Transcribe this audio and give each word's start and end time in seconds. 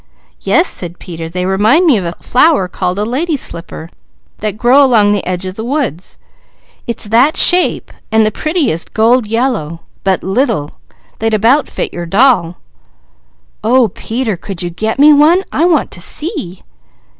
"Yes," 0.39 0.67
said 0.67 0.97
Peter. 0.97 1.29
"They 1.29 1.45
remind 1.45 1.85
me 1.85 1.95
of 1.95 2.05
a 2.05 2.13
flower 2.23 2.67
called 2.67 2.97
'Lady 2.97 3.37
Slipper,' 3.37 3.91
that 4.39 4.57
grows 4.57 4.85
along 4.85 5.11
the 5.11 5.23
edge 5.27 5.45
of 5.45 5.53
the 5.53 5.63
woods. 5.63 6.17
It's 6.87 7.03
that 7.05 7.37
shape 7.37 7.91
and 8.11 8.25
the 8.25 8.31
prettiest 8.31 8.93
gold 8.95 9.27
yellow, 9.27 9.81
but 10.03 10.23
little, 10.23 10.79
they'd 11.19 11.35
about 11.35 11.69
fit 11.69 11.93
your 11.93 12.07
doll." 12.07 12.57
"Oh 13.63 13.89
Peter, 13.89 14.35
could 14.35 14.63
you 14.63 14.71
get 14.71 14.97
me 14.97 15.13
one? 15.13 15.43
I 15.51 15.65
want 15.65 15.91
to 15.91 16.01
see." 16.01 16.63